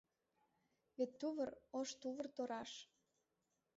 Вет 0.97 1.11
тувыр, 1.19 1.49
ош 1.79 1.89
тувыр 2.01 2.27
тораш 2.35 2.71